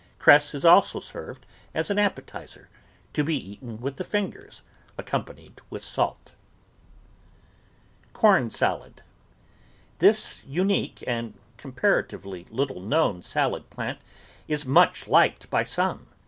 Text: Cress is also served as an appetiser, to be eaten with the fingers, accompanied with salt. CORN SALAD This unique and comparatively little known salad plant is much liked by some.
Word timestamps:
Cress 0.17 0.55
is 0.55 0.65
also 0.65 0.99
served 0.99 1.45
as 1.75 1.91
an 1.91 1.99
appetiser, 1.99 2.69
to 3.13 3.23
be 3.23 3.35
eaten 3.51 3.79
with 3.79 3.97
the 3.97 4.03
fingers, 4.03 4.63
accompanied 4.97 5.61
with 5.69 5.83
salt. 5.83 6.31
CORN 8.11 8.49
SALAD 8.49 9.03
This 9.99 10.41
unique 10.43 11.03
and 11.05 11.35
comparatively 11.55 12.47
little 12.49 12.81
known 12.81 13.21
salad 13.21 13.69
plant 13.69 13.99
is 14.47 14.65
much 14.65 15.07
liked 15.07 15.51
by 15.51 15.63
some. 15.63 16.07